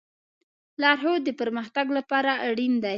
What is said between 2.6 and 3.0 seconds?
دی.